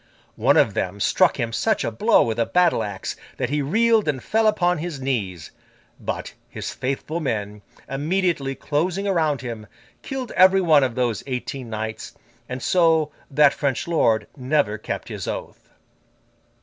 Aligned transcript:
One 0.39 0.57
of 0.57 0.73
them 0.73 0.99
struck 0.99 1.39
him 1.39 1.53
such 1.53 1.83
a 1.83 1.91
blow 1.91 2.23
with 2.23 2.39
a 2.39 2.45
battle 2.47 2.81
axe 2.81 3.15
that 3.37 3.51
he 3.51 3.61
reeled 3.61 4.07
and 4.07 4.23
fell 4.23 4.47
upon 4.47 4.79
his 4.79 4.99
knees; 4.99 5.51
but, 5.99 6.33
his 6.49 6.73
faithful 6.73 7.19
men, 7.19 7.61
immediately 7.87 8.55
closing 8.55 9.05
round 9.07 9.41
him, 9.41 9.67
killed 10.01 10.31
every 10.31 10.57
one 10.59 10.83
of 10.83 10.95
those 10.95 11.23
eighteen 11.27 11.69
knights, 11.69 12.15
and 12.49 12.63
so 12.63 13.11
that 13.29 13.53
French 13.53 13.87
lord 13.87 14.25
never 14.35 14.79
kept 14.79 15.07
his 15.07 15.27
oath. 15.27 15.69